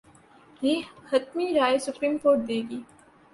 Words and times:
پر 0.61 0.79
حتمی 1.11 1.47
رائے 1.53 1.77
supreme 1.85 2.17
court 2.23 2.39
دے 2.47 2.59
گی۔ 2.69 2.79